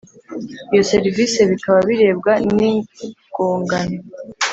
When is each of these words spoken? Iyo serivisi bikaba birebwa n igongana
Iyo 0.71 0.83
serivisi 0.91 1.39
bikaba 1.51 1.79
birebwa 1.87 2.33
n 2.55 2.57
igongana 2.71 3.97